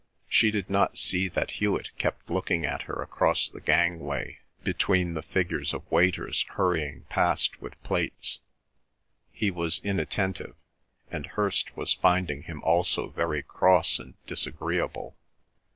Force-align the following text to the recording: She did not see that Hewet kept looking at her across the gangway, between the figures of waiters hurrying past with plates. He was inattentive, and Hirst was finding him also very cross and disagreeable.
She 0.27 0.49
did 0.49 0.67
not 0.67 0.97
see 0.97 1.27
that 1.27 1.51
Hewet 1.59 1.95
kept 1.99 2.27
looking 2.27 2.65
at 2.65 2.81
her 2.89 3.03
across 3.03 3.47
the 3.47 3.61
gangway, 3.61 4.39
between 4.63 5.13
the 5.13 5.21
figures 5.21 5.75
of 5.75 5.83
waiters 5.91 6.41
hurrying 6.55 7.01
past 7.07 7.61
with 7.61 7.79
plates. 7.83 8.39
He 9.31 9.51
was 9.51 9.79
inattentive, 9.83 10.55
and 11.11 11.27
Hirst 11.27 11.77
was 11.77 11.93
finding 11.93 12.41
him 12.41 12.63
also 12.63 13.09
very 13.09 13.43
cross 13.43 13.99
and 13.99 14.15
disagreeable. 14.25 15.15